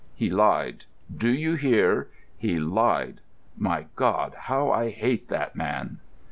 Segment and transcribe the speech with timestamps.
[0.15, 0.85] "He lied.
[1.15, 3.21] Do you hear, he lied.
[3.55, 5.99] My God, how I hate that man!"